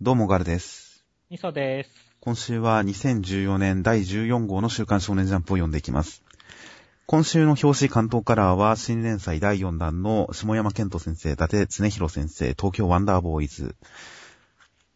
[0.00, 1.04] どうもガルです。
[1.28, 1.90] みそです。
[2.20, 6.22] 今週は2014年第14号の週刊少年ジャンプを読んでいきます。
[7.06, 13.74] 今週の表紙関東カラーは新連載第4弾の下山健人先生、伊達常弘先生、東京ワンダーボーイズ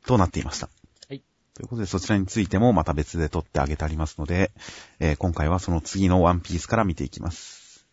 [0.07, 0.69] となっていました。
[1.09, 1.25] はい。
[1.55, 4.53] ということでそちらについてもまた別で撮ってあげてありますので、
[5.01, 7.89] えー今回はその次のワンピースから見ていきます。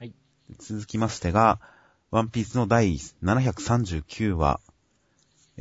[0.00, 0.12] はい。
[0.58, 1.60] 続きましてが、
[2.10, 4.58] ワンピースの第739話、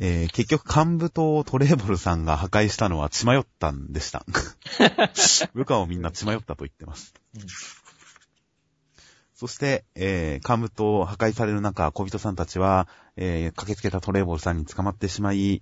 [0.02, 4.26] えー結局幹部とトレーボルさんが破壊したのは血迷ったんでした。
[5.54, 7.14] 部下をみんな血迷ったと言ってます。
[7.36, 7.42] うん
[9.36, 15.62] そして、えー、幹部と破壊される中、小人さんたちは、えー駆けつけたトレーボルさんに捕まってしまい、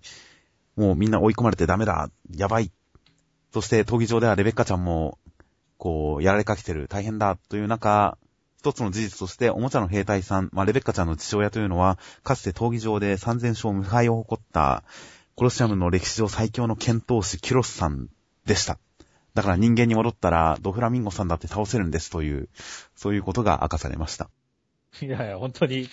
[0.75, 2.71] もうみんな追い込まれてダメだ、やばい。
[3.53, 5.19] そして、闘技場ではレベッカちゃんも、
[5.77, 8.17] こう、やられかけてる、大変だ、という中、
[8.67, 14.83] 一つの事実として、おもちゃの兵隊さん、まあ、レベッカちゃんの父親というのは、かつて闘技場で3000勝無敗を誇った、
[15.35, 18.09] コロシアムの歴史上最強の剣闘士、キュロスさん
[18.45, 18.77] でした。
[19.35, 22.49] だから人間に戻ったら、ドフラミンゴさんだって倒せるんですという、
[22.93, 24.29] そういうことが明かされました。
[25.01, 25.87] いやいや、本当に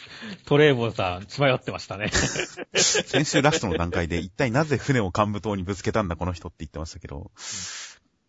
[0.45, 2.09] トレーボンさん、血迷ってましたね。
[2.75, 7.31] 先週ラストの段階で、一体なぜ船を幹部島にぶつけたんだこの人って言ってましたけど、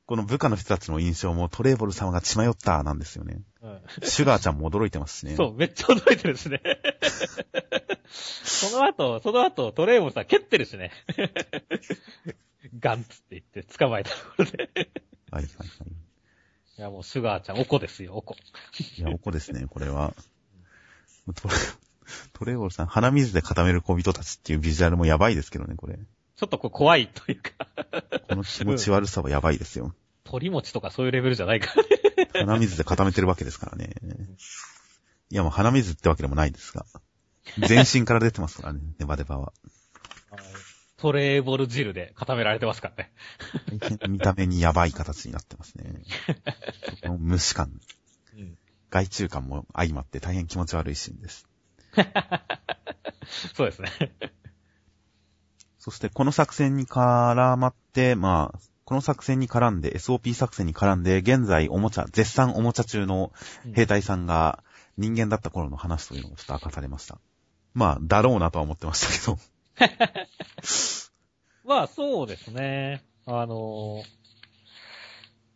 [0.05, 3.41] この部下の人たちの印象もトレーボル様が血迷ったなんですよね。
[3.61, 5.35] うんシュガーちゃんも驚いてますしね。
[5.35, 6.61] そう、めっちゃ驚いてるしね。
[8.09, 10.91] その後、その後、トレーボンさん蹴ってるしね。
[12.79, 14.69] ガンツって言って捕まえたところで。
[15.31, 15.95] はいはいはい。
[16.77, 18.35] いや、もうシュガーちゃん、おこですよ、おこ。
[18.97, 20.13] いや、おこですね、これは。
[21.35, 21.55] トレ、
[22.33, 25.97] トレーボルさん、鼻水で固める小人たちっていうビジュアルもやばいですけどね、これ。
[26.35, 27.51] ちょっとこう怖いというか、
[28.27, 29.95] この気持ち悪さはやばいですよ。
[30.25, 31.89] 鳥餅とかそういうレベルじゃないからね。
[32.33, 33.93] 鼻水で固めてるわけですからね。
[35.29, 36.85] いや、もう鼻水ってわけでもないですが。
[37.59, 39.53] 全身から出てますからね、 ネバネバは。
[40.97, 43.11] トレーボル汁で固められてますからね。
[44.09, 46.01] 見た目にやばい形になってますね。
[47.01, 47.79] この虫感、
[48.35, 48.57] うん。
[48.89, 51.47] 害虫感も相まって大変気持ち悪いシーンです。
[53.55, 53.89] そうですね。
[55.85, 63.31] そしてこの作戦に絡まって、まあ、この作戦に絡んで、SOP 作戦に絡んで、現在おもちゃ、絶賛おもちゃ中の
[63.75, 64.63] 兵隊さんが
[64.97, 67.19] 人間だった頃の話というのがちょっと明かされました。
[67.75, 70.07] まあ、だろうなとは思ってましたけど。
[71.69, 73.03] まあそうですね。
[73.27, 74.01] あの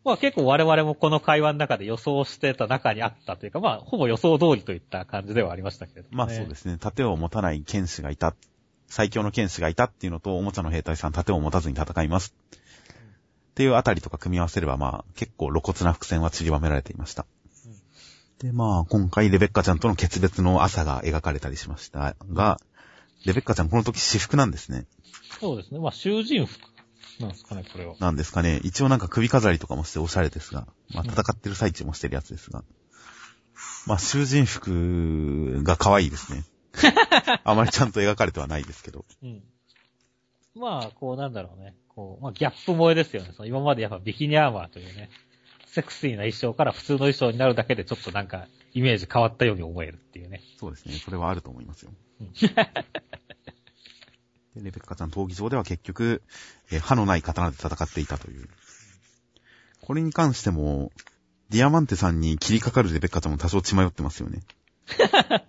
[0.04, 6.18] まあ結構我々もこの会話の中で予想してた中にあったというか、まあほぼ予想通りといった感じではありましたけれども、ね。
[6.18, 6.78] まあそうですね。
[6.78, 8.36] 盾を持たない剣士がいた。
[8.90, 12.34] 最強の剣士がいたっていうのと、おもちゃの兵隊さん盾を持たずに戦います。
[13.52, 17.26] っていうあたりとか組み合わせれば、まあ結構露骨な伏線は散りばめられていました。
[18.40, 22.60] で、まあ今回レベッカちゃんとの決別の朝が描かれたりしましたが、
[23.26, 24.86] レベッカちゃんこの時私服なんですね。
[25.40, 25.80] そうですね。
[25.80, 26.58] まあ囚人服
[27.20, 27.96] なんですかね、これは。
[28.00, 28.62] なんですかね。
[28.64, 32.64] 一応なんか首飾りとかもしておしゃれですが、まあ戦ってる最中もしてるやつですが。
[33.86, 36.46] まあ囚人服が可愛いですね。
[37.44, 39.06] あまりちゃんと描かれてはないですけど。
[39.24, 39.44] うん。
[40.56, 41.76] まあ、こうなんだろうね。
[41.88, 43.32] こう、まあギャップ萌えですよね。
[43.36, 45.10] その今までやっぱビキニアーマーというね、
[45.66, 50.42] セクシーな衣装から普通の衣装になるだけでちょっとなんかイメージ変わったように思えるっていうね。
[50.60, 50.96] そうですね。
[50.96, 51.92] それはあると思いますよ。
[52.22, 52.32] うん
[54.56, 56.24] でレベッカちゃん闘技場では結局、
[56.72, 58.50] えー歯のない刀で戦っていたという。
[59.82, 60.92] これに関しても、
[61.50, 64.42] ディアマンテさんに切りかかるレベッカちゃんも多少血迷ってますよね。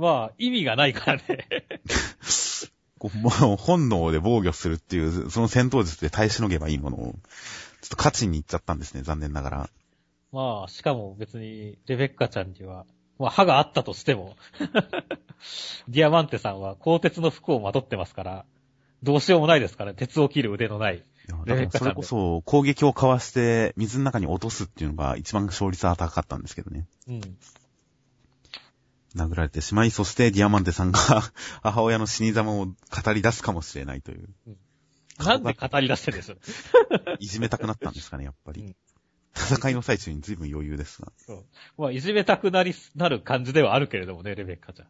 [0.00, 1.46] まあ、意味がないからね。
[3.22, 9.70] もう本能で防御するっていう、その戦闘術で耐えしのげばいいものを、ちょっと勝ちに行っちゃったんですね、残念ながら。
[10.32, 12.86] まあ、しかも別に、レベッカちゃんには、
[13.18, 14.36] まあ歯があったとしても、
[15.88, 18.46] ディアマンテさんは鋼鉄の服をまとってますから、
[19.02, 21.04] どうしようもないですから、鉄を切る腕のない。
[21.46, 26.86] だからそれこそ攻撃をかわして水の中に落とすっていうのが一番勝率は高かったんですけどね。
[27.08, 27.20] うん。
[29.16, 30.98] 殴られてしまい、そしてディアマンテさんが
[31.62, 32.74] 母親の死に様を語
[33.12, 34.28] り出すかもしれないという。
[35.18, 36.30] なんで語り出してるんです？
[36.30, 36.36] よ。
[37.18, 38.62] いじめたくなったんですかね、やっぱり。
[38.62, 38.76] うん
[39.32, 41.12] 戦いの最中に随分余裕ですが。
[41.16, 41.44] そう。
[41.78, 44.88] まあ、いじめたくなり、なる感じではあるけれどもね、レベッカちゃん。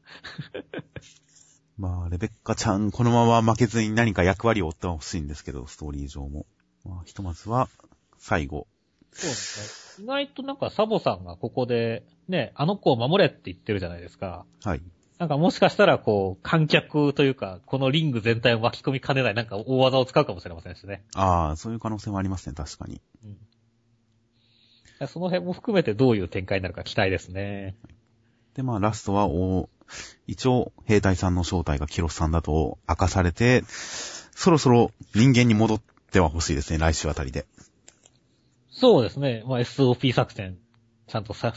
[1.77, 6.47] まあ、レベッカちゃん、このまま負けずに何か役割を負ってほしいんですけど、ストーリー上も。
[6.85, 7.69] まあ、ひとまずは、
[8.19, 8.67] 最後。
[9.13, 10.05] そうですね。
[10.05, 14.45] 意外となんかサボさんがここで、ね、あの子を守れって言ってるじゃないですか。
[14.65, 14.83] はい。
[15.19, 21.03] なんかもしかしたらこう、観客というか、このリング全体を巻き込みかねないなんか大技を使うかもしれませんしね。
[21.15, 23.03] ああ、そういう可能性もありますね、確かに。
[23.25, 23.29] う
[25.05, 25.09] ん。
[25.09, 27.77] その辺も含めてどういう展開になるか期待ですね。
[28.55, 29.69] で、まあ、ラストは、お
[30.27, 35.81] 一応兵隊さんの正体がキロスさんだと明かされて、そろそろ人間に戻っ
[36.13, 37.47] ては欲しいですね、来週あたりで。
[38.81, 39.45] そうですね。
[39.47, 40.57] まあ、SOP 作戦、
[41.07, 41.53] ちゃんとさ、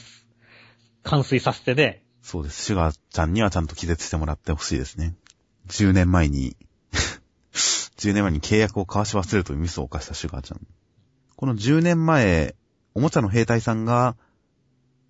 [1.04, 2.04] 完遂させてね。
[2.22, 2.66] そうです。
[2.66, 5.16] シュガーちゃんにはちゃんと気絶してもらってほしいですね。
[5.70, 6.58] 10年前に
[7.98, 10.68] 10年前に契約を交わし忘れるというミスを犯したシュガーちゃん。
[11.38, 12.56] この10年前、
[12.94, 14.18] おもちゃの兵隊さんが、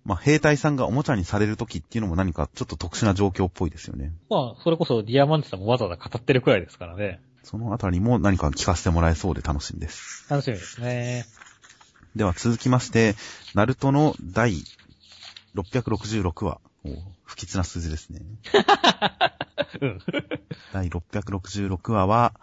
[0.04, 4.12] まあ、兵隊さんがおもちゃにされるときっていうのも何かちょっと特殊な状況っぽいですよね。
[4.30, 7.20] まあ、それこそディアマンテさんもわざわざ語ってるくらいですからね。
[7.42, 10.26] そのあたりも何か聞かせてもらえそうで楽しみです。
[10.30, 11.24] 楽しみですね。
[12.16, 13.16] では続きまして、
[13.54, 14.62] ナルトの第
[15.56, 16.60] 666話。
[16.84, 16.90] お
[17.24, 18.20] 不吉な数字ですね。
[19.80, 19.98] うん。
[20.72, 22.34] 第666話は、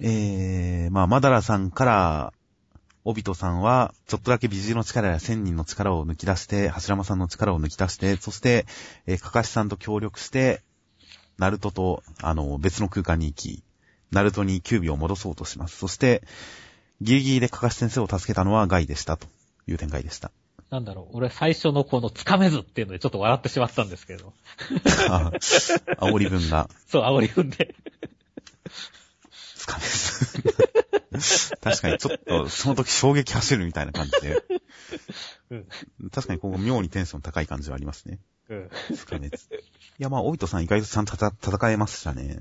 [0.00, 2.32] えー、まあ、マダラさんから、
[3.04, 8.66] オビトさんは、ちょっとだけ美人の力や千人の力を抜き出して、柱間さんの力を抜き出して、そして、
[9.06, 10.62] えー、かかしさんと協力して、
[11.36, 13.64] ナルトと、あの、別の空間に行き、
[14.12, 15.78] ナルトにキュービを戻そうとします。
[15.78, 16.22] そして、
[17.00, 19.26] ギリギリでかかし先生を助けたのはガイでした、と
[19.66, 20.30] いう展開でした。
[20.70, 24.32] なんだろう、俺最初のこのつかめずっていうのでちょっと笑ってしまったんですけど。
[25.10, 25.32] あ
[25.98, 27.74] 煽り文が、そう、煽り踏んで。
[29.56, 30.70] つかめず。
[31.60, 34.44] 確かにちょっと、その時衝撃走るみたいな感じで。
[35.50, 36.10] うん。
[36.10, 38.20] 確かにここ妙にテンション高い感じはありますね。
[38.48, 38.70] うん。
[38.96, 39.48] つかめず。
[39.52, 42.38] いや、まあ、オビトさん意外とちゃんと戦えましたね。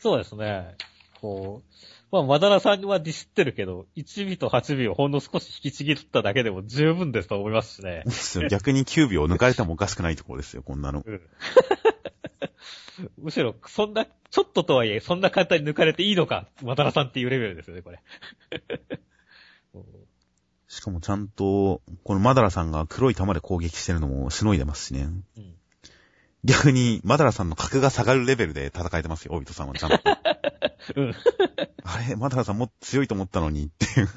[0.00, 0.76] そうですね。
[1.20, 1.74] こう、
[2.10, 8.02] まあ、マダラさんはディスってるけど、1尾と8尾をほんの少し引きちぎっただけでも十分ですと思いますしね。
[8.06, 11.02] ですよ逆に9秒抜かれてもおかしくないところですよ、こんなの。
[11.04, 11.20] うん。
[13.18, 18.00] むしろ、そんな、ちょっととはいえ、そんな簡単に抜かれていいのか、マダラさんっていうレベルですよね、これ。
[20.68, 25.08] しかもちゃんと、このマダラさんが黒い玉で攻撃してるのもしのいでますしね。
[25.36, 25.54] うん。
[26.44, 29.98] 逆に、マダラさんの格が下がるレベルで戦えてますよ、オビトさんはちゃんと。
[30.96, 31.14] うん。
[31.84, 34.08] あれ、マダラさんもっと強いと思ったのにっていう。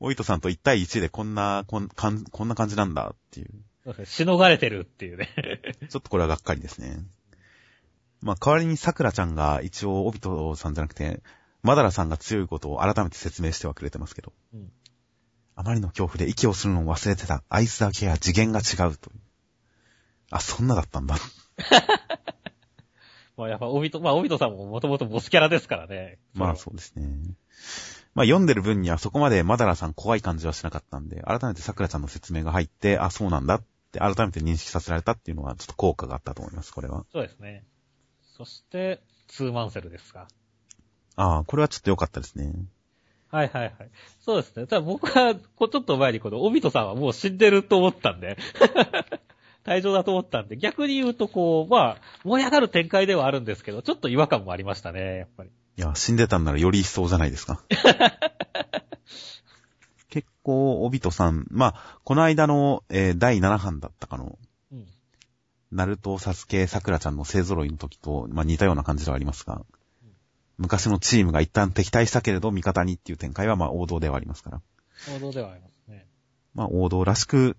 [0.00, 4.06] オイトさんと1対1でこんな、こんかんこんな感じなんだっていう。
[4.06, 5.28] しのがれてるっていうね。
[5.88, 7.04] ちょっとこれはがっかりですね。
[8.20, 11.22] まあ、代わりに桜ちゃんが一応、オビトさんじゃなくて、
[11.62, 14.32] マダラさんが強いことを改めて説明してはくれてますけど。
[14.54, 14.72] うん
[15.58, 17.42] あまりの恐怖で息をするのを忘れてた。
[17.48, 19.20] アイスだけは次元が違うという。
[20.30, 21.16] あ、そんなだったんだ。
[23.36, 26.18] まあやっぱ、オビト、まあオビトさんももともとボスキャラですからね。
[26.34, 27.06] まあそうですね。
[28.14, 33.62] まあ読んでる分にはそこまでマダラさん怖い感じはしなかったんで、改めて桜ちゃんの説明が入って、あ、そうなんだっ
[33.92, 37.04] て改めて認識させられたっていうのはちょっと効果があったと思います、これは。
[37.12, 37.64] そうですね。
[38.36, 40.28] そして、ツーマンセルですか。
[41.16, 42.52] ああ、これはちょっと良かったですね。
[43.30, 43.72] はいはいはい。
[44.20, 44.66] そうですね。
[44.66, 48.38] ただ僕は、こうちょっと前にこのオビトさんはもう死んでると思ったんで、
[49.66, 55.50] 退場だと思ったんで、逆に言うとこう、まあ、燃え上がる展開ではあるんですけど、ちょっと違和感もありましたね、やっぱり。
[55.76, 57.62] いや、死んでたんならより一層じゃないですか。
[60.08, 64.38] 結構、オビトさん、まあ、この間の、えー第7版だったかの、
[64.72, 64.86] うん。
[65.72, 69.62] ナルト、サスケ、サクラちゃんの勢揃いの時と、まあ、似たような感じではありますが、
[70.58, 74.62] 昔のチームが一旦敵対したけれど味方にっていう展開はまあ王道ではありますから。
[75.14, 76.06] 王道ではありますね。
[76.54, 77.56] まあ王道らしく、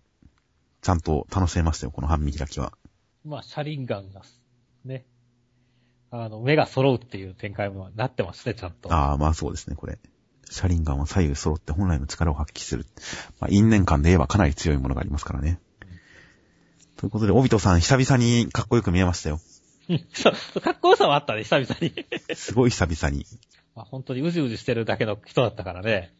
[0.82, 2.74] ちゃんと楽しめましたよ、この半身開きは。
[3.26, 4.22] まあ、シャリンガンが、
[4.86, 5.06] ね。
[6.10, 8.94] あの、目が揃うっていう展開もなってますね、ちゃんと。
[8.94, 10.00] ああ、まあそうですね、これ。
[10.50, 12.86] シャリンガンは左右揃って本来の力を発揮する。
[13.40, 15.60] まあ因縁感で言えばかなり強いものがありますからね。
[16.96, 19.40] ということで、オビトさん久々にかっこよく見えましたよ。
[20.14, 21.94] そ うかっこよさはあったね、久々に。
[22.36, 23.26] すごい久々に。
[23.76, 26.14] まあ、本当にうじうじしてるだけの人だったからね。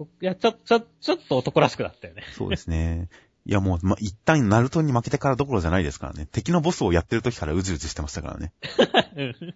[0.00, 2.22] こいや、ちょ、ちょ、ちょっと男らしくなったよね。
[2.34, 3.10] そうですね。
[3.44, 6.26] いやもう、ま、一旦ナルトに負けてからどころじゃないですからね。
[6.30, 8.52] 敵のボスをやってる時からうじうじしてましたからね。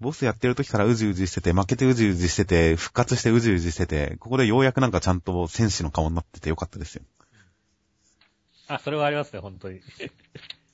[0.00, 7.02] ボスやってる時からうじうじしてて、負けてうじうじしてて、復活してうじうじしてて、ここでようやくなんかちゃんと戦士の顔になっててよかったですよ。
[8.66, 9.80] あ、それはありますね、本当に。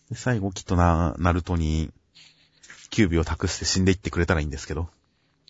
[0.09, 1.90] で最後きっとな、ナルトに、
[2.88, 4.88] キュービを託して死んでいってくれたらいいんですけど。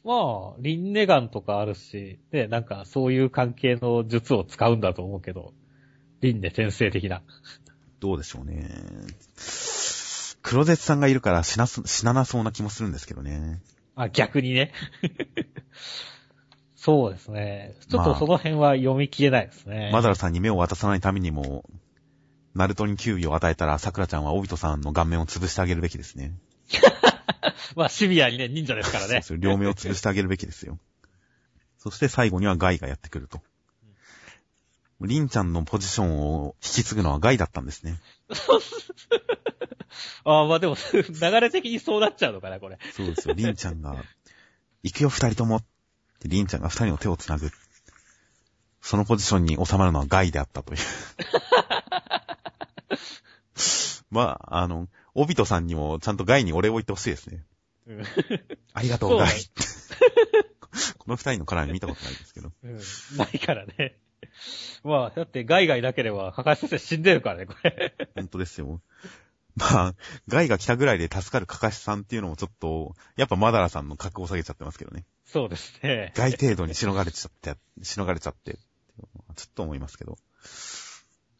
[0.04, 5.52] まあ、リンネガンとかあるし、ね、なんかそういう関係の術を使うんだと思うけど、
[6.20, 7.22] リンネ先生的な。
[8.00, 8.68] どうでしょうね。
[10.42, 13.60] 黒絶さんがいるから死なす、死ななそうな気もするんですけどね。
[13.94, 14.72] あ、逆にね。
[16.76, 17.74] そうですね。
[17.90, 19.90] ちょっまあとその辺は読み切れないですね。
[19.92, 21.64] マダラさんに目を渡さないためにも、
[22.54, 26.32] ナルトにキュービを与えたら、桜ちゃんはオビトさんの顔面を潰してあげるべきですね。
[27.76, 29.22] まあ、シビアにね、忍者ですからね。
[29.22, 30.78] そう両目を潰してあげるべきですよ。
[31.78, 33.42] そして最後にはガイがやってくると。
[35.00, 37.98] リンちゃんのポジションを引き継ぐのはガイだったんですね。
[40.24, 41.02] ああ、まあでも、流
[41.40, 42.78] れ的にそうなっちゃうのかな、これ。
[42.92, 43.34] そうですよ。
[43.34, 44.04] リンちゃんが、
[44.82, 45.64] 行くよ二人ともっ
[46.20, 47.50] てリンちゃんが二人の手を繋ぐ。
[48.82, 50.80] そのポジションに収まるのはガイであったという。
[54.10, 57.44] まあ、あの、オビトさんにもちゃんとガイにお礼を言ってほしいですね。
[57.86, 58.02] うん。
[58.74, 59.30] ありがとう、ガイ。
[60.98, 62.52] この二人の絡み見たことないですけど。
[62.62, 62.76] うん。
[63.16, 63.96] ないからね。
[64.84, 67.94] まあ、だって、ガイガイなければ、かかし先生死んでるからね、これ。
[68.14, 68.80] 本当ですよ。
[69.56, 69.94] まあ、
[70.28, 75.04] ガイが来たぐらいで助かるカカシさんっていうのもちょっと、やっぱマダラさんの格を下げちゃってますけどね。
[75.26, 76.12] そうですね。
[76.16, 80.18] ガイ程度にしのがれちゃって、しのがれちゃって、ちょっと思いますけど。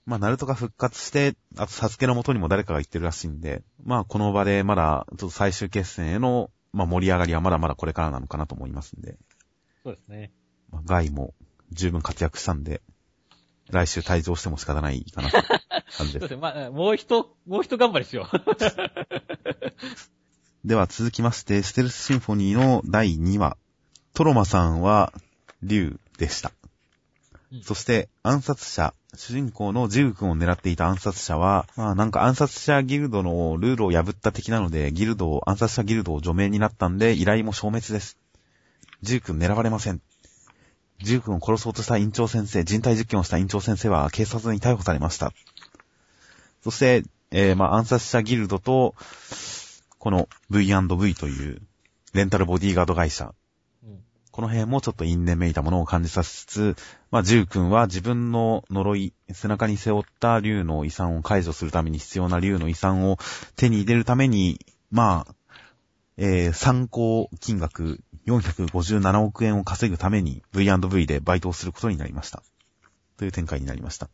[0.06, 9.16] まあ、ナルトが復活して、あとサスケの元にも誰かが言ってるらしいんで、まあ、この場でまだ、ちょっと最終決戦への、まあ、盛り上がりはまだまだこれからなのかなと思いますんで、
[9.84, 10.32] そうですね。
[10.70, 11.34] まあ、ガイも
[11.72, 12.80] 十分活躍したんで、
[13.70, 15.42] 来週退場しても仕方ないかなと
[15.96, 16.34] 感じそうでですす。
[16.34, 16.40] ね。
[16.40, 18.36] まあ、もう一、もう一頑張りしよう。
[20.66, 23.56] では続きまして、ステルスシンフォニーの第2話。
[24.12, 25.12] トロマさんは、
[25.62, 26.52] 竜でした。
[27.52, 38.18] うんそして、暗殺者、主人公のジグ君を狙っていた暗殺者は、まあなんか暗殺者ギルドのルールを破った的なので、ギルドを、暗殺者ギルドを除名になったんで、依頼も消滅です。
[39.02, 40.00] ジグ君狙われません。
[41.02, 45.32] ジグ君を殺そうとした院長先生、人体実験をした院長先生は警察に逮捕されました。
[46.62, 47.02] そして、
[47.32, 48.94] えー、まあ暗殺者ギルドと、
[49.98, 51.62] この V&V という
[52.12, 53.34] レンタルボディーガード会社。
[54.30, 54.32] うん。
[54.32, 56.76] この辺もちょっと因縁めいたものを感じさせつつ、
[57.10, 63.18] まあ、ジュウ君は自分の呪い、背中に背負った竜の遺産を解除するために必要な竜の遺産を
[63.56, 65.34] 手に入れるために、まあ、
[66.16, 72.42] えー、参考金額457億円を稼ぐために V&V でバイトをすることになりました。
[73.16, 74.08] という展開になりました。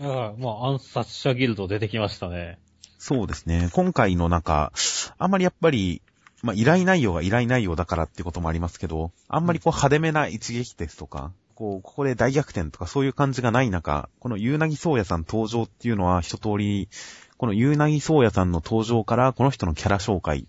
[0.00, 2.58] ああ、まあ、暗殺者ギルド出てきましたね。
[2.98, 3.70] そうですね。
[3.72, 4.72] 今回のなんか、
[5.18, 6.02] あんまりやっぱり、
[6.42, 16.88] まあ、依頼内容が依頼内容だからっていうこともありますけど、あんまりこう派手めな一撃ですとか、こう、ここで大逆転とかそういう感じがない中、このゆうなぎそうやさん登場っていうのは一通り、
[17.36, 20.46] このゆうなぎそうやさんの登場からこの人のキャラ紹介、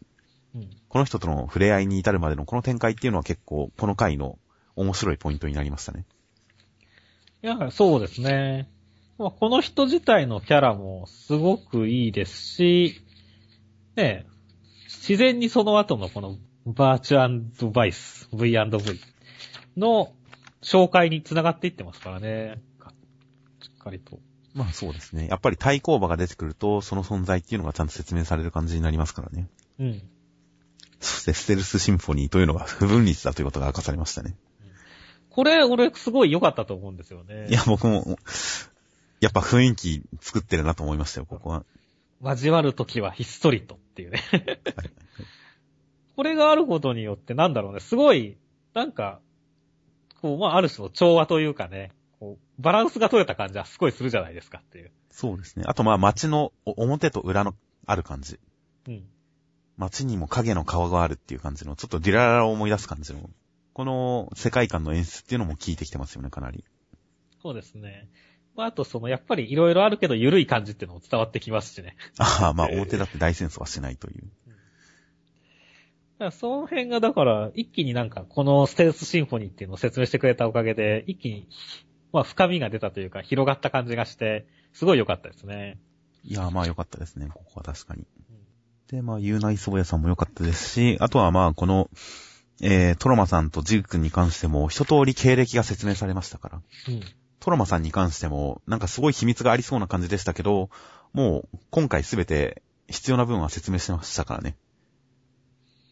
[0.55, 0.69] うん。
[0.87, 4.37] この人との触れ合いに至るまでのこの展開っていうのは結構この回の
[4.75, 6.05] 面白いポイントになりましたね。
[7.43, 8.69] いや、そうですね。
[9.17, 13.01] まあ、この人自体のキャラもすごくいいですし、
[13.95, 14.30] ねえ、
[15.01, 18.69] 自然にその後のこのバーチュバイス、V&V
[19.75, 20.13] の
[20.61, 22.61] 紹介に繋がっていってますからね。
[23.61, 24.19] しっかりと。
[24.53, 25.27] まあそうですね。
[25.27, 29.49] やっぱり対抗馬が出てくると、その存在っていうのがちゃんと説明される感じになりますからね。
[29.79, 30.01] うん。
[30.99, 34.35] そしてステルスシンフォニーというのが不分率だということが明かされましたね。
[35.31, 37.47] これ、俺すごい良かったと思うんですよね。
[37.49, 38.19] いや、僕も、
[39.19, 41.65] やっぱ雰囲気作ってるなと思いましたよ、ここは。
[42.23, 44.21] 交わるときはひっそりとっていうね。
[46.15, 48.37] これがあることによってなんだろうね、すごい、
[48.73, 49.19] なんか、
[50.21, 54.91] こう、まあ、ある種の調和というかね、こう、バランスが取れた感じはすごいするじゃないですかっていう。
[55.09, 55.65] そうですね。
[55.67, 57.55] あとまあ街のお表と裏の
[57.87, 58.39] ある感じ。
[58.87, 59.03] うん。
[59.77, 63.29] 街にも影の顔があるっていう感じの、ちょっとディラララを思い出す感じの、
[63.73, 66.63] この世界観の演出っていうのも効いてきてますよね、かなり。
[67.41, 68.07] そうですね。
[68.55, 71.95] まあ、あとその、やっぱりいろいろあるけど緩い感じっていうのも伝わってきますしね。
[72.17, 74.21] ああ、まあ表だって大戦争はしないという。
[74.21, 74.25] だ
[76.19, 81.47] からその辺がだから、一気になんか、このステルスシンフォニーっていうのを説明してくれたおかげで、一気に、
[82.13, 85.79] まあ、深みが出たというか、広がった感じがして、すごい良かったですね。
[86.23, 88.01] いやーまあ良かったですね、ここは確かに。
[88.01, 88.41] うん
[88.91, 91.89] で、まあ、ユーナイソーヤさんも良かったですし、あとはまあ、この、
[92.61, 96.61] えー、トロマさんとジグ君に関しても、一通り経歴が説明されましたから。
[96.89, 97.01] うん。
[97.41, 100.69] トロマさんに関しても、なんかすごい秘密がありそうな感じでしたけど、
[101.11, 104.55] もう、今回すべて必要な分は説明してましたからね。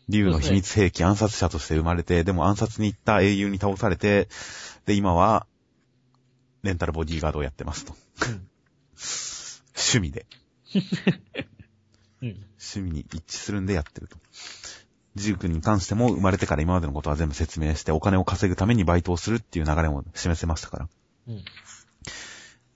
[0.10, 4.30] 竜の秘密兵器暗殺者として生まれて、でも暗殺に行った英雄に倒されて、
[4.86, 5.48] で、今は、
[6.62, 7.96] レンタルボディーガードをやってますと。
[9.76, 10.28] 趣味で。
[12.22, 12.30] うん。
[12.60, 14.18] 趣味に一致するんでやってると。
[15.16, 20.90] ジュー君に関しても生まれてから今までのことは全部説明してお金を稼ぐためにバイトをするっていう流れも示せましたから。
[21.30, 21.46] うん。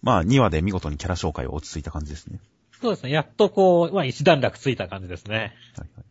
[0.02, 2.40] まあ2話で見事にキャラ紹介は落ち着いた感じですね。
[2.82, 3.12] そうですね。
[3.12, 5.36] やっとこう、まあ一段落ついた感じですね。
[5.36, 6.06] はいはい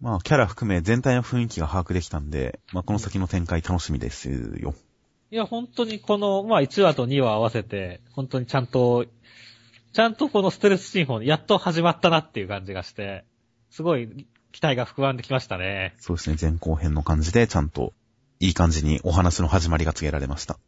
[0.00, 4.74] まあキャラ含め全体の雰囲気が把握できたんで、まあこの先の展開楽しみですよ。
[5.30, 9.06] いや、本当にこの、まあ1話と2話合わせて、本当にちゃんと、
[9.92, 13.24] ちゃんとこのステルスシンフォニー、やっと始まったなっていう感じがして、
[13.70, 14.08] すごい
[14.52, 15.94] 期待が膨らんできましたね。
[15.98, 17.92] そうですね、前後編の感じでちゃんと
[18.40, 20.58] いい感じにお話の始まりが告げられました。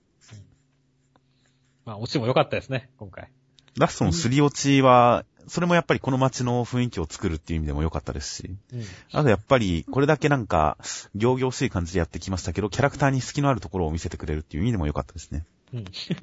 [1.84, 3.30] まあ、オチも良かったですね、今回。
[3.78, 8.56] ラストのすり落ちは、それもやっぱりこの街の雰囲気を作るっていう意味でも良かったですし。
[8.72, 8.84] うん。
[9.12, 10.76] あとやっぱり、これだけなんか、
[11.14, 15.44] 行々しい感じでやってきましたけど、キャラクターに隙のあるところを見せてくれるっていう意味でも良かったですね。
[15.72, 15.84] うん。
[15.92, 16.14] し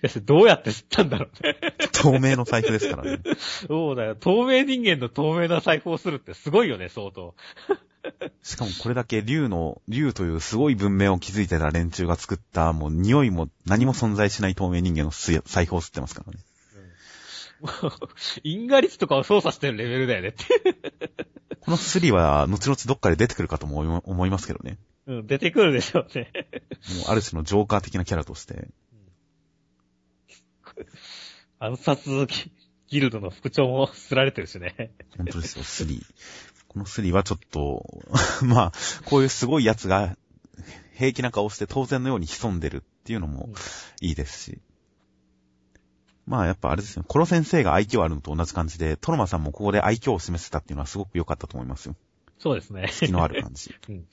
[0.00, 1.56] かし、どうやって知ったんだろうね。
[1.92, 3.20] 透明の財布ですからね。
[3.66, 4.16] そうだよ。
[4.16, 7.34] 透明人間の透明な財布をするってすごいよね、相当。
[8.42, 16.38] しかもこれだけ竜の、竜というすごい文明を築いてた連中が作った、もう匂いも何も存在しない透明人間のす財布を吸ってますからね。
[18.44, 20.44] 因果率とかを操作してるレベルだよねって。
[21.60, 24.78] このスリは、後々どっかで出てくるかとも思いますけどね。
[25.06, 26.30] うん、出てくるでしょうね。
[26.96, 28.68] もうある種のジョーカー的なキャラとして。
[31.58, 32.52] 暗殺ギ
[32.88, 34.92] ギルドの副長もすられてるしね。
[35.16, 36.57] 本当ですよ、スリー。
[36.68, 38.02] このスリーはちょっと、
[38.44, 38.72] まあ、
[39.04, 40.16] こういうすごいやつが、
[40.94, 43.50] 平気な顔して当然のように潜んでるっていうのも
[44.00, 44.58] いいですし。
[46.26, 47.04] まあやっぱあれですよ。
[47.08, 51.96] コロ先生が愛嬌あるのと同じ感じで、トロマさんもここで愛嬌を示せたっていうのはすごく良かったと思いますよ。
[52.38, 52.90] そうですね。
[52.92, 53.74] 気のある感じ。
[53.88, 54.06] うん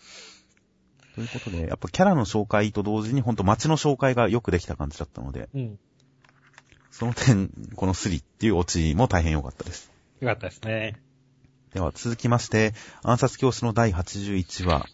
[1.15, 5.79] ということで、やっぱキャラの紹介と同時にほんと街の紹介がよくできた感じだったので、うん。
[6.91, 9.91] その点、このスリっていうオチも大変良かったです。
[10.19, 11.01] よかったですね。
[11.75, 14.86] では続きまして、暗殺教師の第81話。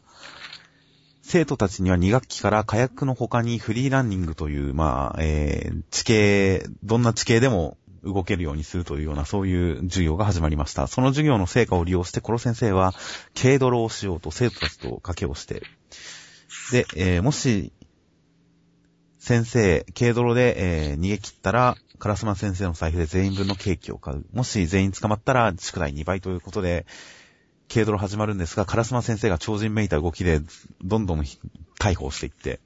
[1.22, 10.88] 生徒たちには2学期から火薬の他にフリーランニングという、まあ、えー、地形、どんな地形でも動けるようにするというような、そういう授業が始まりました。
[10.88, 12.96] その授業の成果を利用して、コロ先生は、
[13.40, 15.62] 軽泥をしようと生徒たちと賭けをして、
[16.72, 17.72] で、えーもし、
[19.22, 24.26] 先生、軽泥で、えー逃げ切ったら、カラスマ先生の財布で全員分のケーキを買う。
[24.34, 26.88] もし全員捕まったら、宿題2倍ということで、
[27.72, 30.42] 軽泥始まるんですが、カラスマ先生が超人めいた動きで、
[30.84, 31.20] どんどん
[31.80, 32.60] 逮捕していって、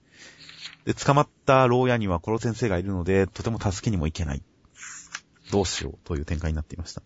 [0.86, 4.42] で、捕まった牢屋にはコロ先生がいるので、とても助けにも行けない。
[5.52, 7.04] どうしようという展開になっていました。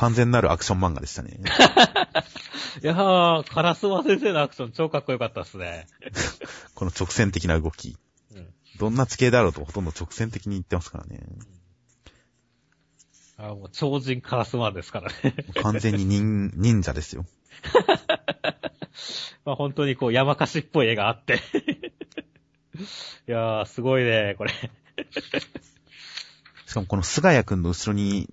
[0.00, 1.40] うん完全なるアクション漫画でしたね。
[2.82, 5.86] いやー、カラスマ先生のアクション超かっこよかったっすね。
[6.74, 7.98] この直線的な動き。
[8.34, 8.48] うん。
[8.78, 11.20] どんな地形であろうとほとんど直線的に言ってますからね。
[13.36, 15.34] あもう超人カラスマンですからね。
[15.62, 17.26] 完全に忍 忍者ですよ。
[19.44, 21.42] まあ本当にこう山かしっぽい絵があって。
[23.28, 24.52] いやー、すごいね、これ。
[26.66, 28.32] しかもこの菅谷くんの後ろに、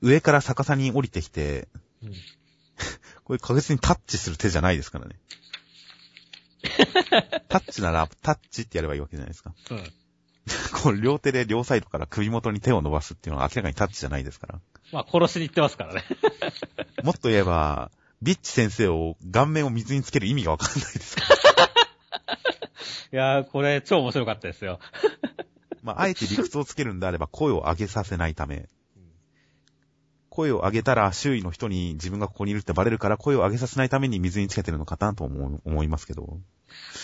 [0.00, 1.68] 上から逆さに降りてきて、
[2.02, 2.12] うん
[3.24, 5.18] これ確実にタッチする手じゃないですからね。
[7.48, 9.54] タッチなら、タッチってやればいいわけじゃないですか。
[9.70, 9.92] うん。
[10.82, 14.60] こう、両手で両サイドから首元に手を伸ばすっていうのは明らかにタッチじゃないですから。
[14.92, 16.04] まあ殺しに行ってますからね。
[17.02, 17.90] もっと言えば、
[18.22, 21.64] ビッチ先生を顔面を水につける意味がわかんないですから。
[23.10, 24.80] いやー、これ超面白かったですよ。
[25.82, 28.68] まあ、あえて理屈をつけるんであれば声を上げさせないため。
[30.38, 36.38] 声を上げたら周囲の人に自分がここにいるってバレるから声を上げさせないために水につけてるのかなと思う思いますけど。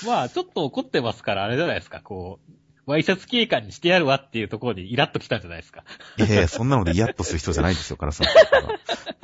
[0.06, 2.52] まあ、ちょっと怒ってますから、あれじゃないですか、こう、
[2.86, 5.82] ワイシャツ警官にしてやるわっていうところにイラッと来たんじゃないですか。
[6.16, 8.26] いやいや、そんなのでイヤッとする人じゃないですよ、カラスさん。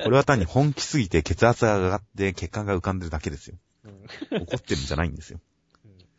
[0.03, 3.55] これは単に本気すぎて血圧が上がって血管が浮かんでるだけですよ。
[4.31, 5.39] 怒ってるんじゃないんですよ。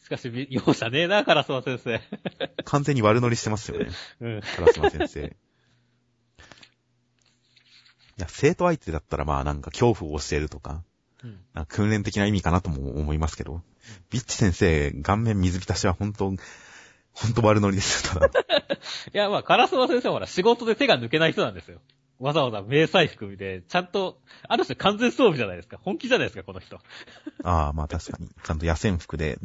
[0.02, 2.00] しかし、容赦ねえな、カラスマ先生。
[2.64, 4.40] 完全に悪乗りしてますよね、うん。
[4.40, 5.36] カラスマ先生。
[8.22, 10.84] いや、生徒相手だったらまあなんか恐怖を教えるとか、
[11.24, 13.62] うんなんか訓練的な意味かなとも思いますけど、
[14.10, 16.32] ビッチ先生、顔面水浸しは本当、
[17.12, 18.30] 本当悪乗りですよ、ただ。
[19.12, 21.80] いや、まあ、カラスマ先生はほら、仕事で手が抜けない人なんですよ。
[22.18, 25.78] わざわざ迷彩服で、ちゃんと、ある種完全装備じゃないですか。
[25.82, 26.76] 本気じゃないですか、この人。
[27.42, 28.28] ああ、まあ確かに。
[28.28, 29.38] ちゃんと野戦服で、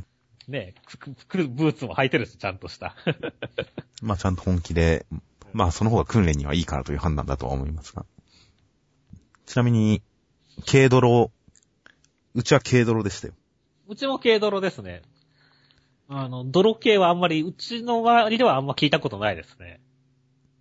[0.48, 2.96] ねえ、くくくブーツも履いてるし、ちゃんとした。
[4.02, 5.06] まあちゃんと本気で、
[5.52, 8.06] まあその方が訓練にはいいからという判断だとは思いますが。
[9.48, 10.04] ちなみに、
[10.70, 11.32] 軽泥、
[12.36, 13.34] うちは軽泥でしたよ。
[13.88, 15.02] うちも軽泥ですね。
[16.10, 19.80] あの、泥系はあんまり、うちの周りではあんま聞いたことないですね。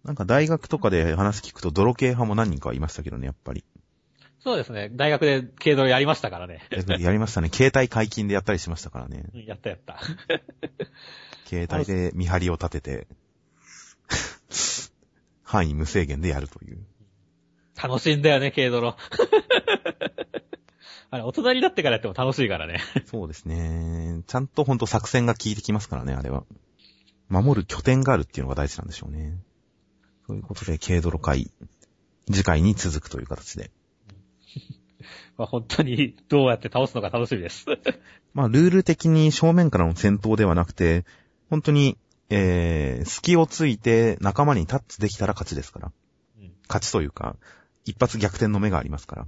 [0.05, 3.64] なんか大学とかで話聞くと泥系派も何人かはいましたけどね、やっぱり。
[4.38, 4.88] そうですね。
[4.92, 6.61] 大学で軽泥やりましたからね。
[6.70, 7.51] ややりましたね。
[7.53, 9.25] 携帯解禁でやったりしましたからね。
[9.35, 9.99] うんやったやった。
[11.46, 13.09] 携帯で見張りを立てて、
[15.42, 16.79] 範囲無制限でやるという。
[17.77, 18.97] 楽しいんだよね、軽泥。
[21.11, 22.81] あれ、大人になってからやっても楽しいからね。
[23.05, 24.23] そうですね。
[24.27, 26.45] ちゃんとほんと作戦が効いてきますからね、あれは。
[27.29, 29.39] 守る拠点があるっていうのが大事なんでしょうね。
[30.27, 31.51] そういうことで、軽泥会、
[32.33, 33.71] 次回に続くという形で。
[35.37, 37.67] まあ本当にどうやって倒すのか楽しみです。
[38.35, 41.05] まあ、ルール的に正面からの戦闘ではなくて、
[41.51, 41.97] 本当に、
[42.31, 45.93] えー、隙をついて仲間にタッチできたら勝ちですから。
[46.41, 47.37] うん勝ちというか、
[47.87, 49.27] 一発逆転の目がありますから。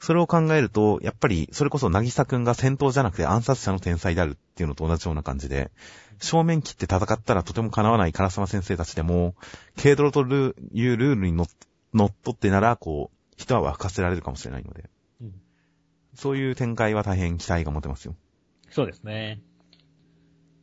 [0.00, 5.72] それを考えると、やっぱり、それこそ、なぎさくんが戦闘じゃなくて暗殺者の天才であるっていうのと同じような感じで、
[6.20, 9.34] 正面切って戦ったらとても叶わない唐沢先生たちでも、
[9.80, 11.46] 軽泥というルールにのっ
[11.94, 14.90] 乗っ取ってなら、こう、人は沸かせられるかもしれないので、
[15.22, 15.32] うん
[16.14, 18.16] そういう展開は大変期待が持てますよ。
[18.70, 19.40] そうですね。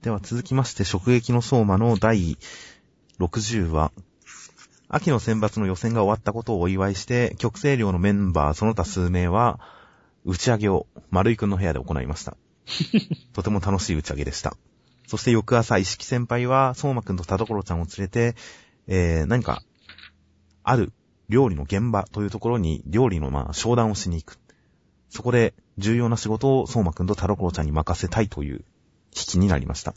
[0.01, 2.38] では続きまして、直撃の相馬の第
[3.19, 3.93] 60話。
[4.88, 9.60] 秋の選抜の予選が終わったことをお祝いして、極星寮のメンバーその他数名は、
[10.24, 12.38] 打ち上げを丸井くんの部屋で行いました。
[13.34, 14.56] とても楽しい打ち上げでした。
[15.08, 18.36] そして翌朝、石木先輩は、相馬くんと田所ちゃんを連れて、
[18.88, 19.62] えー、何か、
[20.63, 20.93] ある
[21.30, 24.39] 料理の現場というところに料理のまあ商談をしに行く。
[25.10, 28.65] そこで重要な仕事を相馬くんと田所ちゃんに任せたいという
[29.15, 29.95] 引きになりました。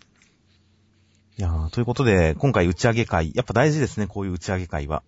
[1.38, 5.04] いやー、ということで、今回打ち上げ会、やっぱ大事ですね、こういう打ち上げ会は。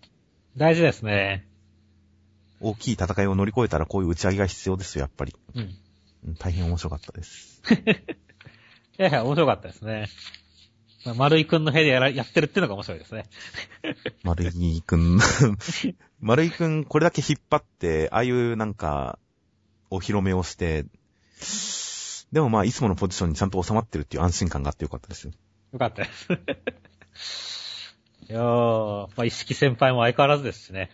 [0.57, 1.45] 大事ですね。
[2.61, 5.35] 大きい戦いを乗り越えたらこういう打ち上げが必要ですよ、やっぱり。
[5.57, 5.63] うん。
[6.29, 7.61] うん大変面白かったです。
[7.77, 10.09] いやいや、面白かったですね。
[11.05, 13.25] まあ、丸井くんの部屋でやらやってるっていうのが面白いですね。
[14.23, 15.19] 丸井くん、
[16.21, 19.19] 丸井くん、これだけ引っ張って、ああいうなんか、
[19.91, 20.85] お披露目をして、
[22.31, 25.33] でもまあ、いつものポジションにちゃんと収まってるっていう安心感があってよかったですよ。
[25.73, 26.33] よかったです。
[28.29, 30.91] いやー、まあ、石木先輩も相変わらずですしね。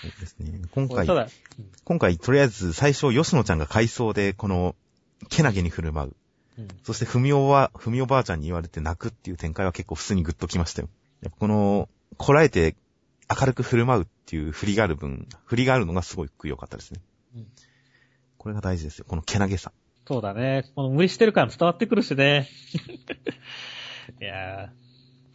[0.00, 0.62] そうですね。
[0.70, 1.06] 今回
[1.84, 4.76] 今回、とりあえず最初、吉野ちゃんが回想で、この、
[5.28, 6.16] けなげに振る舞う。
[6.58, 10.88] うん、そして、ふみおは、ふみおばあちゃんに言われて泣くっていう展開は結構普通にグッときましたよ。
[11.38, 12.76] この、こらえて
[13.28, 17.00] 明るく振る舞うっていう振りがある分、振りがあるのがすごく良かったですね。
[17.36, 17.46] うん
[18.38, 19.04] これが大事ですよ。
[19.06, 19.72] このけなげさ。
[20.08, 20.64] そうだね。
[20.74, 22.48] この無理してる感伝わってくるしね。
[24.22, 24.72] いや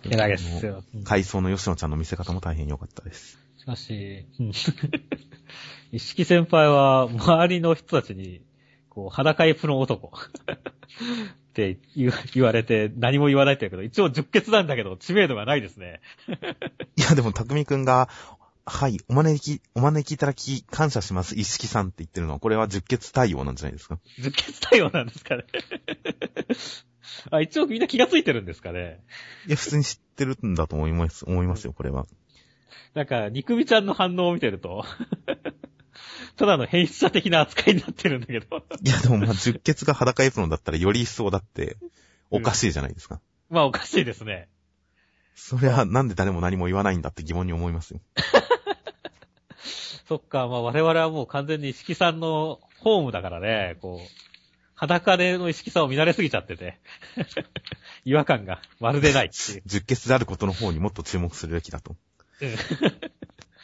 [0.01, 0.83] ー、けなげっすよ。
[0.95, 3.37] うん回想の吉野ちゃんの見せ方も大変良かったです。
[3.55, 4.51] しかし、うん
[5.93, 8.41] 石木先輩は周りの人たちに、
[8.89, 12.11] こう、裸エプロン男って言
[12.43, 16.01] われて何も言わないって言うけど、一応十血なんだけど知名度がないですね。
[16.97, 18.09] いや、でも、たくみくんが、
[18.65, 23.99] はい、お招き、お招きいただき感謝します、一式さんって言ってるのは、これは十血対応なんじゃないですか？
[24.19, 25.43] 十血対応なんですかね。
[27.31, 29.03] あ、一応みんな気がついてるんですかね。
[29.47, 32.05] いや、普通に知ってるんだと思います、思いますよ、これは。
[32.93, 34.85] なんか、肉みちゃんの反応を見てると、
[36.37, 38.65] ただの変質者的な扱いになってるんだけど。
[38.83, 41.75] いや、でもまあ、十血が裸エプロンだったらより一層だって、
[42.29, 43.19] おかしいじゃないですか。
[43.49, 44.47] まあおかしいですね。
[45.35, 47.99] そりゃ、なんで誰も何も言わないんだって疑問に思いますよ。
[50.07, 54.07] そっか、まあ我々はもう完全に石木さんのホームだからね、こう、
[54.75, 56.79] 裸での石木さんを見慣れすぎちゃってて、
[58.05, 59.63] 違和感がまるでないっていう。
[59.65, 61.95] 十血であることの方にもっと注目するべきだと。
[62.41, 62.49] うん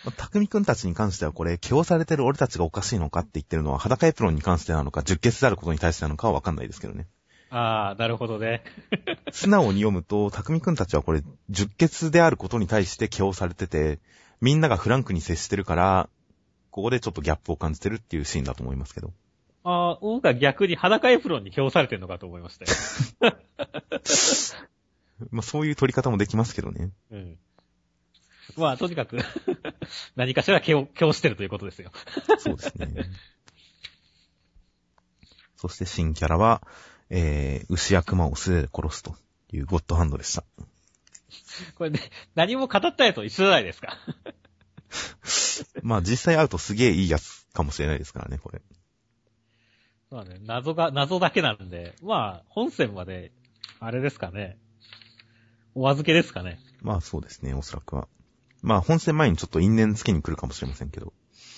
[0.05, 7.07] まあたくみくんたちに関してはこれ、気をされてる俺たちがおかしいのかって言ってるのは、裸エプロンに関してなのか、十血であることに対してなのかはわかんないですけどね。
[7.49, 8.63] ああ、なるほどね。
[9.31, 13.99] 素直に読むと、たくみくんたちはこれ、十血であることに対して気をされてて、
[14.41, 16.09] みんながフランクに接してるから、
[16.71, 19.11] ここでちょっとギャップを感じてるっていうシーンだと思いますけど。
[19.63, 22.65] ああ、僕は逆に裸エプロンに表されてるのかと思いました
[23.25, 23.35] よ。
[25.31, 26.91] まあそういう取り方もできますけどね。
[27.11, 27.37] うん。
[28.57, 29.19] まあ、とにかく、
[30.15, 31.91] 何かしら気を、気をしてるということですよ。
[32.39, 33.09] そうですね。
[35.55, 36.65] そして新キャラは、
[37.09, 39.15] えー、牛や熊を素手で殺すと
[39.51, 40.43] いうゴッドハンドでした。
[41.75, 41.99] これね、
[42.35, 43.97] 何も語ったやつと一緒じゃないですか。
[45.81, 48.61] まあ実際会うとすげえいいやつかもしれないですからね、これ。
[50.11, 53.31] まあね、謎が、謎だけなんで、まあ、本線まで、
[53.79, 54.57] あれですかね。
[55.75, 56.59] お預けですかね。
[56.81, 58.07] まあそうですね、おそらくは。
[58.61, 61.13] まあ本戦前にちょっと因縁つけに来るかもしれませんけど、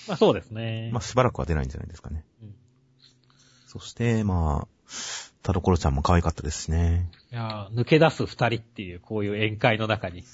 [0.06, 0.90] まあそうですね。
[0.92, 2.24] まあしばらくは出ないんじゃないですかね。
[2.42, 2.54] うん
[3.72, 4.92] そして、まあ、
[5.42, 7.10] 田所ちゃんも可愛かったですしね。
[7.32, 10.24] いやー抜け出す二人っていう、こういう宴会の中に。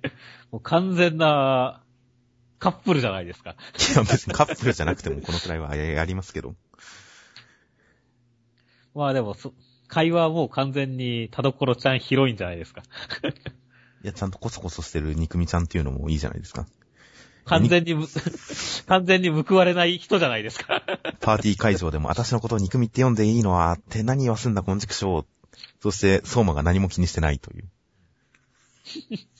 [0.52, 1.82] もう完全な、
[2.58, 3.50] カップルじゃないですか。
[3.50, 6.54] いや別に カップルじゃなくてもこのくらいはやりますけど。
[8.94, 9.54] まあでもそ、
[9.86, 12.82] 会話はもう完全に田所ちゃんヒロインじゃないですか。
[14.04, 16.66] いや、ちゃんとコソコソしてる肉みちゃんっていうのもいいじゃないですか。
[17.48, 18.06] 完全にむ、
[18.86, 20.82] 完全に報われない人じゃないですか。
[21.20, 25.26] パーティー会場でも、私のことを肉みって読んでいいのは、って何言わすんだ、こんちくしょう。
[25.82, 27.68] そして、相馬が何も気にしてないという。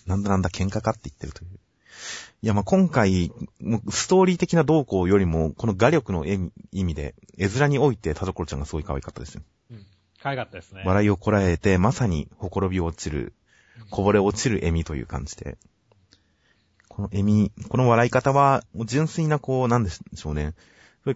[0.06, 1.50] なんだなんだ、喧嘩かって言ってるという。
[2.40, 3.32] いや、まあ、今回、
[3.90, 9.42] ストーリー的な動向よりも、この画力の意味で、絵面において田所ちゃんがすごい可愛かったですよ。
[9.72, 9.86] うん。
[10.22, 10.82] 可愛かったですね。
[10.86, 13.34] 笑いをこらえて、まさにほころび落ちる、
[13.90, 15.58] こぼれ落ちる笑みという感じで。
[16.98, 20.54] このこの笑い方は、純粋なこう、なんでしょうね。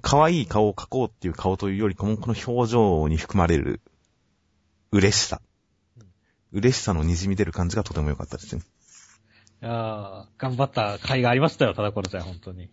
[0.00, 3.80] 可愛い顔を描こうっていう顔というよりかも、この表情に含まれる、
[4.92, 5.42] 嬉しさ。
[6.52, 8.62] 嬉しさの滲み出る感じがとても良かったですね。
[9.62, 12.70] いやー頑張った甲斐がありましたよ、田所ちゃん、本当に。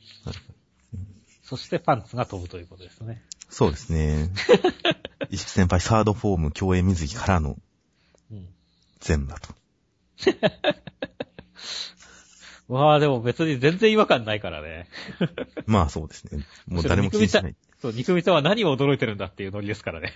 [1.41, 3.24] そしてパンツが飛ぶということですね。
[3.50, 4.30] そうですね。
[5.32, 7.58] 石木先輩サードフォーム競泳水着からの
[8.32, 8.50] うん。
[9.00, 9.56] 全だと。
[12.69, 14.88] わあ、でも別に全然違和感ないからね。
[15.65, 16.45] まあそうですね。
[16.67, 17.55] もう誰も気にしない。
[17.82, 20.13] そう、肉みんは何を驚いてるんだっていうノリですからね。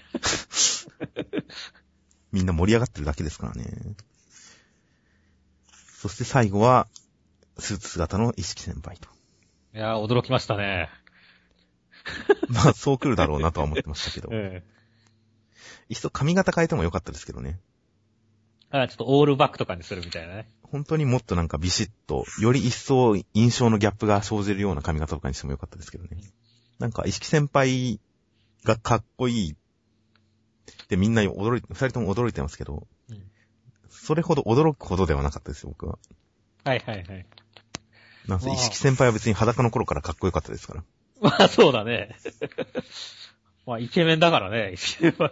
[2.32, 3.96] みんな盛り上がってるだけですからね。
[6.00, 6.88] そして最後は、
[7.58, 9.10] スーツ姿の石木先輩と。
[9.74, 10.90] いやー驚きましたね。
[12.50, 14.30] まあそう来るだろうなとは思ってましたけど。
[14.32, 14.64] え
[15.90, 17.60] いっそ髪型変えてもよかったですけどね。
[18.74, 20.48] えあちょっとオールバックとかにするみたいなね。
[20.64, 26.18] 本当にもっとなんかビシッと、より一層印象のギャップが生じるような髪型とかにしてもよかったですけどね。
[26.80, 28.00] なんか、石木先輩
[28.64, 29.56] がかっこいいっ
[30.88, 33.24] てみんな驚いて、二人とも驚いてますけど、うん
[33.96, 35.98] それほど驚くほどではなかったですよ、僕は。
[36.66, 37.26] はいはいはい。
[38.28, 40.84] なんせ、まあ石木先輩は別に裸の頃からかっこよかったですから。
[41.22, 42.18] まあそうだね。
[43.66, 45.32] まあイケメンだからね、一瞬は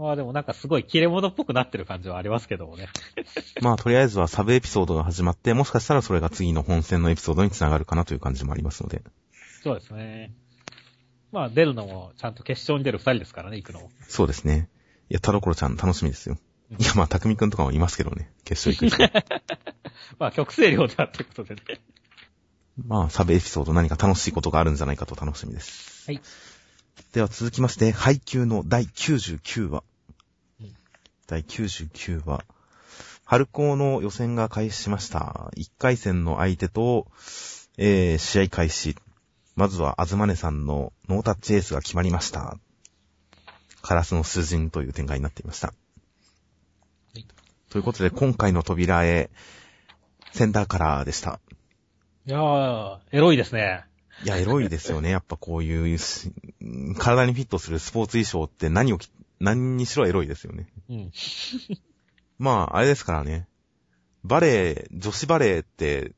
[0.00, 2.88] まあでもなんかすごい切れ者っぽくなってる感じはありますけどもね。
[3.60, 9.02] まあ、とりあえずはサブエピソードが始まって、もしかしたらそれが次の本戦のエピソードにつながるかなという感じもありますので。
[9.62, 10.32] そうですね。
[11.32, 13.90] まあ出るのもちゃんと決勝に出る二人ですからね、行くのも。
[14.08, 14.70] そうですね。
[15.10, 16.38] いや、田所ちゃん楽しみですよ。
[16.70, 18.30] うんいや、まあ、匠くんとかもいますけどね。
[18.44, 19.12] 決勝行く人。
[20.18, 21.60] まあ曲声量だってことでね。
[22.86, 26.10] まあ、サブエピソード何か楽しいことがあるんじゃないかと楽しみです。
[26.10, 26.22] はい。
[27.12, 29.82] では続きまして、配給の第99話。
[31.30, 32.44] うん第99話。
[33.24, 35.52] 春高の予選が開始しました。
[35.56, 37.06] 1回戦の相手と、
[37.78, 38.96] えー、試合開始。
[39.54, 42.58] まずは、あずまねさんのノータッチエースが決まりました。
[43.80, 45.72] カラスの数人という展開になっていました。
[47.14, 47.24] い
[47.68, 49.30] ということで、今回の扉へ、
[50.32, 51.38] センターカラーでした。
[52.26, 53.84] いやー、エロいですね。
[54.24, 55.10] いや、エロいですよね。
[55.10, 56.32] やっぱこういうし、
[56.98, 59.08] 体にフィットするスポーツ衣装って何をき、
[59.40, 60.68] 何にしろエロいですよね。
[60.88, 61.12] うん。
[62.38, 63.48] まあ、あれですからね。
[64.22, 66.12] バレー、女子バレーって、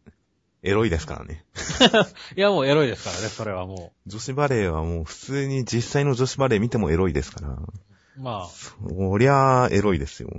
[0.64, 1.44] エロいですからね。
[2.36, 7.48] いやもうエロいですからね、それはも女子バレーはもう普通に実際の女子バレー見てもエロいですから。
[7.48, 7.66] う。
[8.16, 10.30] まあ、そりゃあ、エロいですよ。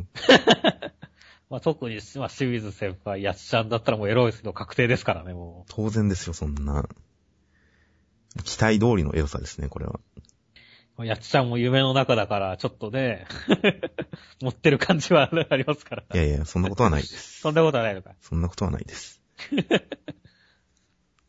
[1.49, 6.87] まあ特に、まあ清水先輩、やっちゃんだったらもうエロいですけど確定ですからね、も当然ですよ、そんな。
[8.43, 9.99] 期待通りのエロさですね、これは。
[10.99, 11.05] う。
[11.05, 13.25] やっちゃんも夢の中だから、ちょっとね、
[14.41, 16.03] 持ってる感じはありますから。
[16.13, 17.39] いやいや、そんなことはないです。
[17.41, 18.15] そんなことはないのか。
[18.21, 19.21] そんなことはないです。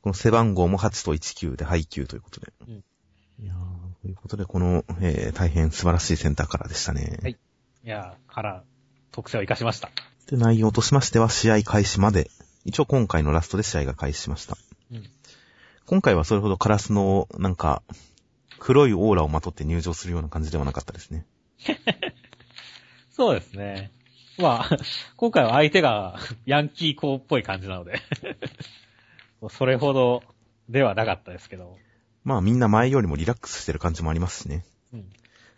[0.02, 2.52] この背番号も8と19で配給ということで。
[2.68, 2.84] うん
[3.40, 7.18] いやーということで、この、えー大変素晴らしいセンターカラーでしたね。
[7.22, 7.32] はい
[7.84, 8.64] いやー、から、
[9.12, 9.90] 特性を活かしました。
[10.26, 12.30] で、内容としましては、試合開始まで、
[12.64, 14.56] 一応今回のラストで試合が開始しました。
[14.90, 15.10] うん。
[15.84, 17.82] 今回はそれほどカラスの、なんか、
[18.64, 21.26] 黒いオーラをまとって入場するような感じではなかったですね。
[23.12, 23.92] そうですね。
[24.38, 24.78] まあ、
[25.16, 28.00] 今回は相手がヤンキー校っぽい感じなので、
[29.50, 30.22] それほど
[30.70, 31.76] ではなかったですけど。
[32.24, 34.64] まあみんな前よりもリラックスしてる感じもありますしね。
[34.94, 35.10] うん。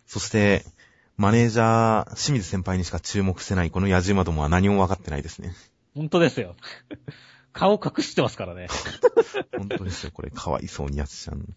[0.04, 0.64] そして、
[1.16, 5.54] マネージャー、清水先輩にしか注目してないこの野獣馬どもは何も分かってないですね。
[5.94, 6.56] 本当ですよ。
[7.52, 8.66] 顔隠してますからね。
[9.56, 10.30] 本当ですよ、これ。
[10.32, 11.54] かわいそうにやつちゃん。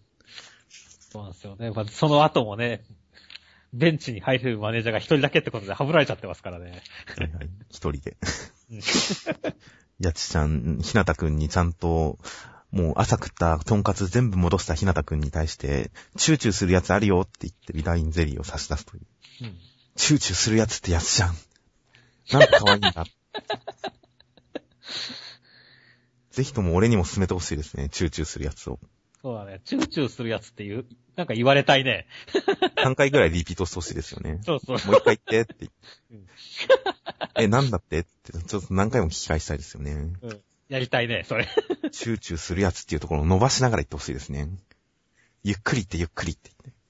[1.10, 1.70] そうなんですよね。
[1.70, 2.84] まあ、その後もね、
[3.72, 6.82] ベンチに入れるマネージャーが一人だけってことでハブられちゃってますからね。
[7.18, 7.50] はいはい。
[7.68, 8.16] 一人で
[8.70, 8.80] うん。
[10.00, 12.18] やちちゃん、ひなたくんにちゃんと、
[12.70, 19.06] もう朝食ったトンカツ全部戻したひなたくんに対して、チューチューするやつあるよって言ってウイダーインゼリーを差し出すという。
[19.42, 19.58] うん。
[19.96, 21.36] チューチューするやつってやつじゃん。
[22.32, 23.04] なんか可愛いんだ。
[26.30, 27.88] ぜひとも俺にも勧めてほしいですね。
[27.88, 28.78] チューチューするやつを。
[29.22, 29.60] そうだね。
[29.64, 32.06] チューチューするやつっていう、なんか言われたいね。
[32.76, 34.40] 3回ぐらいリピートしてほしいですよね。
[34.44, 34.78] そうそう。
[34.86, 36.26] もう一回言ってって言って
[37.38, 37.44] うん。
[37.44, 37.98] え、なんだって？
[38.00, 39.92] って、ちょっと何回も聞き返したいですよね。
[40.22, 40.40] うん。
[40.68, 41.48] やりたいね、それ。
[41.90, 44.48] チューチューするやつっていうところを伸ばしながら言ってほしいですね。
[45.42, 46.80] ゆっくり言ってゆっくりって言って。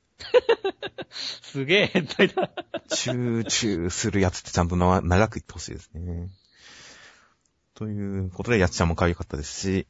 [1.10, 2.50] すげえ変態だ。
[2.88, 6.28] チューチューするやつってちゃんとな長く言ってほしいですね。
[7.74, 9.86] ということで、やっちゃんも可愛かったですし、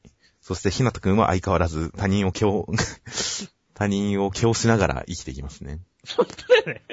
[0.51, 2.67] そしてひなたくんは相変わらず他人を強、
[3.73, 5.79] 他人を強しながら生きていきますね。
[6.17, 6.85] 本当だよね。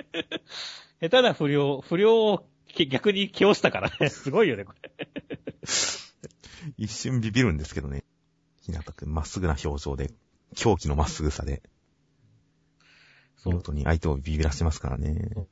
[1.02, 2.48] 下手な不良、不良を
[2.88, 4.10] 逆に気をしたからね。
[4.14, 4.92] すごいよね、これ。
[6.78, 8.04] 一瞬ビビるんですけどね。
[8.62, 10.12] ひなたくん、まっすぐな表情で、
[10.56, 11.64] 狂気のまっすぐさで、
[13.44, 15.48] 見事に相手をビビらしてますからね。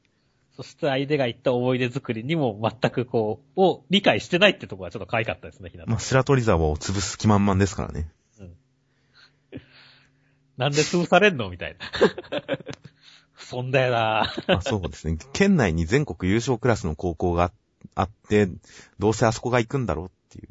[0.57, 5.91] そして相手が言った思い出作りにも全くこう、を理解してないってとこがちょっと可愛かったですね、ひなた。
[5.91, 8.09] まあ、白鳥沢を潰す気満々ですからね。
[10.57, 12.57] なんで潰されんのみたいな。
[13.37, 15.17] そんだよなまあそうですね。
[15.33, 17.51] 県内に全国優勝クラスの高校が
[17.93, 18.49] あって、
[18.97, 20.49] どうせあそこが行くんだろうっていう。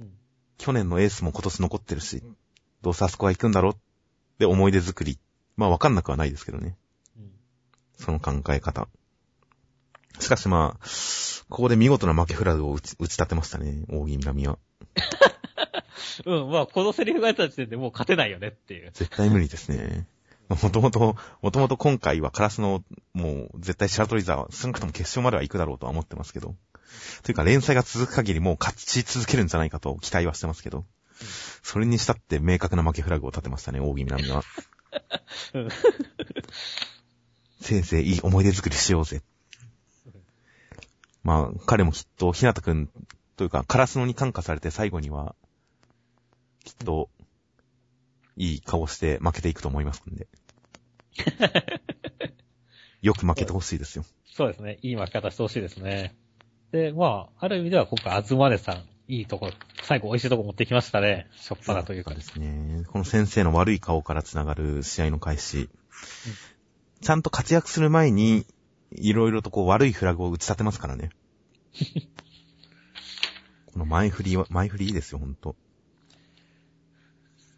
[0.00, 0.12] うん
[0.58, 2.22] 去年のエースも今年残ってるし、
[2.82, 3.76] どうせあそこが行くんだろうっ
[4.38, 5.18] て思い出作り。
[5.56, 6.76] まあわかんなくはないですけどね。
[7.18, 7.30] うん
[7.96, 8.88] その考え方。
[10.18, 10.86] しかしまあ、
[11.48, 14.58] ここで見事な負けフラグを打ち打ち立てましたね、大木南は。
[16.26, 18.90] うん、まあ、このセリフがやった時点でもう勝てないよねっていう。
[18.92, 20.06] 絶対無理ですね。
[20.48, 26.54] もともと、もともと今回はカラスの、もう絶対シャトリザーは少なくとも決勝までは行くだろうとは思ってますけど。
[27.22, 30.84] というか連載が続く限りもう勝ち続けるんじゃないかと期待はしてますけど。
[31.62, 34.42] それにしたって明確な負けフラグを立てましたね、大木南は。
[35.54, 35.68] うん
[37.60, 39.22] 先生、いい思い出作りしようぜ。
[41.22, 42.88] まあ、彼もきっと、ひなたくん、
[43.36, 45.34] というか、カラスノに感化されて最後には、
[46.64, 47.10] きっと、
[48.36, 50.26] いい顔して負けていくと思いますんで。
[53.02, 54.04] よく負けてほしいですよ。
[54.24, 54.78] そうですね。
[54.82, 56.16] いい負け方してほしいですね。
[56.70, 59.50] で、まあ、ある意味では今回、あずまねさん、いいとこ、
[59.82, 61.28] 最後美味しいとこ持ってきましたね。
[61.36, 62.20] しょっぱなというかで。
[62.22, 62.84] すね。
[62.86, 65.68] この先生の悪い顔から繋がる試合の開始。
[67.02, 68.46] ちゃんと活躍する前に、
[68.96, 71.10] いろいろとこう悪いフラグを打ち立てますからね。
[73.72, 75.56] この前振りは、前振りいいですよ、ほんと。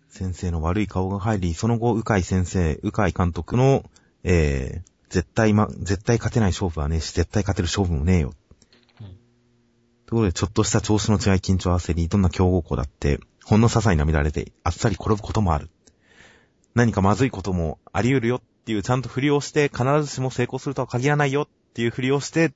[0.09, 3.85] 先生の悪い顔が入り、その後、うかい先生、うかい監督の、
[4.23, 8.33] えー、絶対ま、絶対勝てない勝負はねえし、絶対勝てる勝負もねえよ。
[9.01, 9.17] うん
[10.07, 15.71] とことで、ちょっとした調子の違い、緊張焦り、どんな強豪校だって、ほんの些細な乱れで、あっさり転ぶこともある。
[16.75, 22.51] 何かまずいこともあり得るよっていう、ちゃんと振りをして、必ずしも成功するとは限らないよっていう振りをして、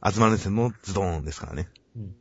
[0.00, 1.68] あずまる線のズドーンですからね。
[1.94, 2.14] うん。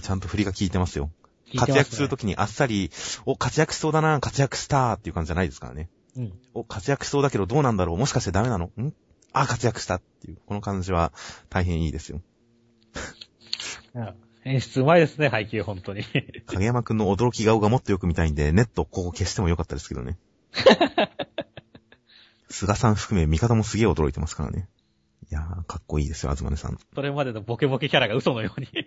[0.00, 1.12] ちゃんと振りが効いてますよ。
[1.46, 2.90] すね活躍するときにあっさり、
[3.24, 5.88] お、活躍しそうだな、活躍したっていう感じじゃないですからね。
[6.16, 6.32] うん。
[6.54, 8.64] お、活躍しそうだけどどうなんだろうもしかしてダメなの？
[8.66, 8.92] ん？
[9.32, 11.12] あ、活躍したっていう、この感じは
[11.50, 12.20] 大変いいですよ。
[14.44, 16.02] 演出うまいですね、配球、本当に。
[16.46, 20.18] 影山くんの驚き顔がもっとよく見たいんで、ネットここ消してもよかったですけどね。
[22.48, 24.68] 菅さん含め味方もすげえ驚いてますからね。
[25.30, 26.78] いやー、かっこいいですよ、あずまねさん。
[26.94, 28.66] それまでのボケボケキャラが嘘のように。
[28.70, 28.86] とい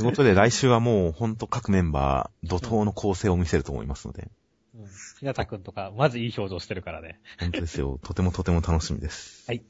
[0.00, 4.30] うことで来週はもうほんと各メンバー、怒涛の構成を見せると思いますので、
[4.74, 4.86] うん。
[5.18, 7.20] ひなたくんとか、まずいい表情してるからね。
[7.38, 9.44] 本当ですよ、とてもとても楽しみです。
[9.46, 9.62] はい。